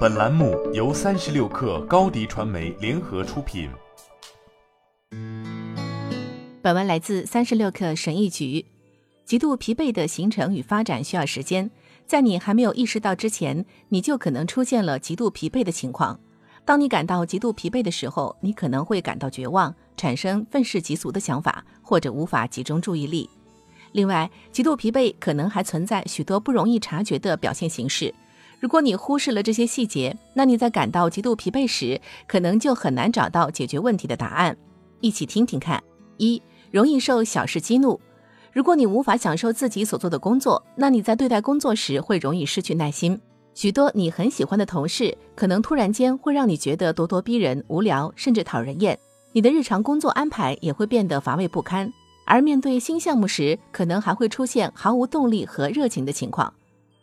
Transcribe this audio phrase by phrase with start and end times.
[0.00, 3.70] 本栏目由三十六氪高低传媒联合出品。
[6.60, 8.66] 本文来自三十六氪神译局。
[9.24, 11.70] 极度疲惫的形成与发展需要时间，
[12.06, 16.18] 在你还没有意识到之前，你就可能出现了极度疲惫的情况。
[16.64, 23.30] 当你感到极度疲惫的时候，你可能会感到绝望，产生愤世嫉俗的想法，或者无法集中注意力。
[23.92, 28.12] 另外，极度疲惫可能还存在许多不容易察觉的表现形式。
[28.60, 34.54] 如果你忽视了这些细节，那你在感到极度疲惫时，可能就很难找到解决问题的答案。
[35.00, 35.82] 一起听听看：
[36.18, 37.98] 一、容易受小事激怒。
[38.52, 43.18] 如果你无法享受自己所做的工作，那你在对待工作时会容易失去耐心。
[43.54, 48.98] 许多你很喜欢的同事，可能突然间会让你觉得咄咄逼人、无聊，甚至讨人厌。
[49.32, 51.90] 你的日常工作安排也会变得乏味不堪。
[52.26, 56.52] 而面对新项目时，可能还会出现毫无动力和热情的情况。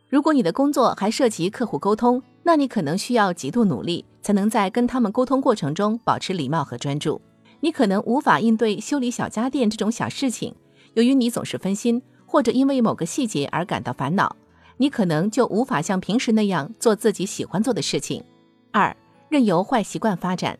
[0.10, 7.20] 如果你的工作还涉及客户沟通，那你可能需要极度努力，才能在跟他们沟通过程中保持礼貌和专注。
[7.60, 10.56] 你可能无法应对修理小家电这种小事情，
[10.94, 14.34] 由于你总是分心，或者因为某个细节而感到烦恼，
[14.78, 18.24] 你可能就无法像平时那样做自己喜欢做的事情。
[18.72, 18.96] 二，
[19.28, 20.58] 任由坏习惯发展。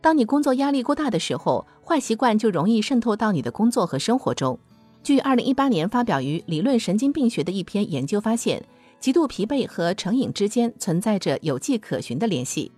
[0.00, 4.58] 当你工作压力过大的时候，坏习惯就容易渗透到你的工作和生活中。
[5.04, 8.62] 据二零一八年发表于《理论神经病学》的一篇研究发现，
[9.00, 12.70] 极度疲惫和成瘾之间存在着有迹可循的联系。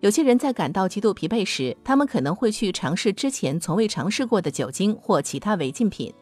[0.00, 6.12] 有些人在感到极度疲惫时，他们可能会去尝试之前从未尝试过的酒精或其他违禁品。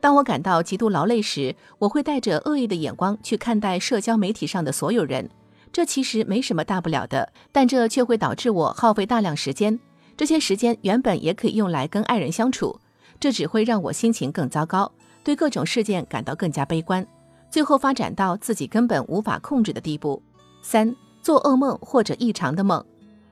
[0.00, 5.28] 当我感到极度劳累时，我会带着恶意的眼光去看待社交媒体上的所有人。
[5.72, 9.78] 这其实没什么大不了的，但这却会导致我耗费大量时间。
[10.16, 12.78] 这些时间原本也可以用来跟爱人相处，
[13.18, 14.92] 这只会让我心情更糟糕，
[15.24, 17.06] 对各种事件感到更加悲观，
[17.52, 20.22] 最后发展到自己根本无法控制的地步。
[20.62, 22.82] 三、做噩梦或者异常的梦，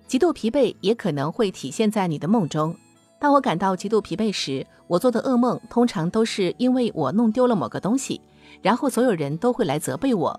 [0.06, 2.77] 极度疲惫也可能会体现在你的梦中。
[3.18, 8.20] 当我感到极度疲惫时，我做的噩梦通常都是因为我弄丢了某个东西，
[8.61, 10.39] 然后所有人都会来责备我。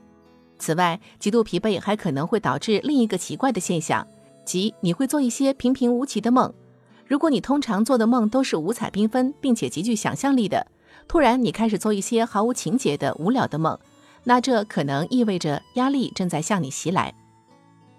[0.59, 4.05] 此外，极度疲惫还可能会导致另一个奇怪的现象。
[4.45, 6.53] 即你会做一些平平无奇的梦，
[7.07, 10.67] 如果你通常做的梦都是五彩缤纷并且极具想象力的，
[11.07, 13.77] 突然你开始做一些毫无情节的无聊的梦，
[14.23, 17.13] 那这可能意味着压力正在向你袭来。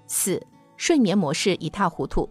[0.07, 0.43] 四、
[0.77, 2.29] 睡眠模式一塌糊涂，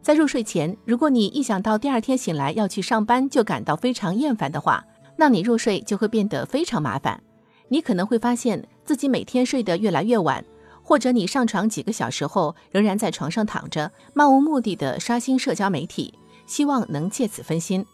[0.00, 4.84] 在入睡前，如果你一想到第二天醒来要去上班就感到非常厌烦的话，
[5.16, 7.22] 那你入睡就会变得非常麻烦。
[7.68, 10.44] 你可能会发现自己每天睡得越来越晚。
[10.84, 16.12] 或者你上床几个小时后，仍然在床上躺着，漫无目的的刷新社交媒体，
[16.44, 17.86] 希望能借此分心。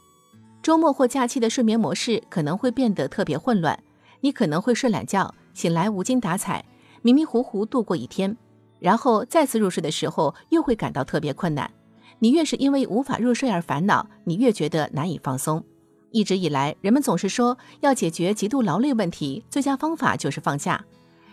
[0.62, 3.78] 周末或假期的睡眠模式可能会变得特别混乱，
[4.20, 6.64] 你可能会睡懒觉，醒来无精打采，
[7.02, 8.36] 迷迷糊糊度过一天，
[8.78, 11.70] 然后再次入睡的时候又会感到特别困难。
[12.18, 15.64] 你越是因为无法入睡而烦恼，你越觉得难以放松。
[16.10, 20.84] 一直以来，人们总是说要解决极度劳累问题，最佳方法就是放假。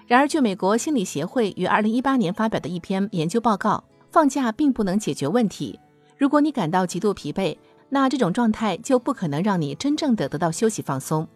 [0.06, 5.80] 然而，据美国心理协会于二零一八年发表的一篇研究报告，放假并不能解决问题。
[6.18, 7.58] 如果你感到极度疲惫，
[7.90, 11.28] 那这种状态就不可能让你真正的得到休息放松。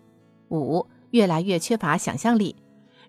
[0.49, 2.55] 五，越来越缺乏想象力。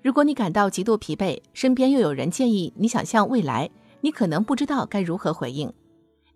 [0.03, 3.71] 如果你感到极度疲惫，身边又有人建议你想象未来，
[4.01, 5.73] 你可能不知道该如何回应。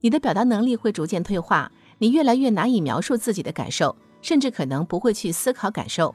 [0.00, 6.15] 你的表达能力会逐渐退化，你越来越难以描述自己的感受，甚至可能不会去思考感受。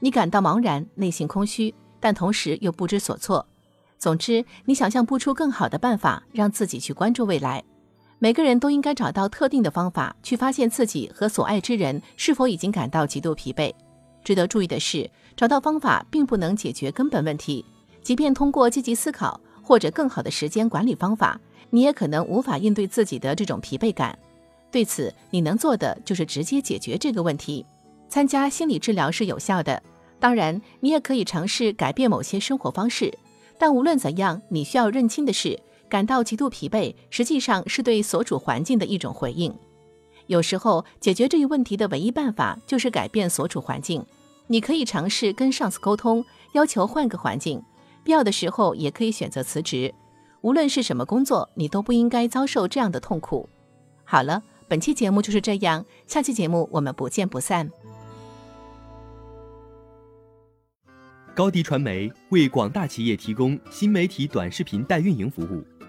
[0.00, 1.74] 你感到茫然，内心空虚。
[2.00, 3.48] 但同时又不知所措。
[3.98, 7.64] 总之，你想象不出更好的办法让自己去关注未来。
[8.18, 13.72] 每个人都应该找到特定的方法去发现自己和所爱之人是否已经感到极度疲惫。
[14.22, 17.64] 值得注意的是，找到方法并不能解决根本问题。
[18.02, 21.38] 即便通过积极思考或者更好的时间管理方法，
[21.70, 24.18] 你也可能无法应对自己的这种疲惫感。
[24.70, 27.64] 对此，你能做的就是直接解决这个问题。
[28.08, 29.82] 参加心理治疗是有效的。
[30.18, 33.12] 当然，你也可以尝试改变某些生活方式，
[33.58, 35.58] 但无论怎样，你需要认清的是，
[35.94, 39.54] 感到极度疲惫实际上是对所处环境的一种回应。
[40.26, 44.04] 有时候，解决这一问题的唯一办法就是改变所处环境。
[44.48, 46.24] 你可以尝试跟上司沟通，
[46.54, 47.62] 要求换个环境，
[48.02, 49.94] 必要的时候也可以选择辞职。
[50.40, 53.48] 无论是什么工作，你都不应该遭受这样的痛苦。
[54.02, 57.70] 好了，本期节目就是这样，下期节目我们不见不散。
[61.36, 65.64] 高迪传媒为广大企业提供新媒体短视频代运营服务，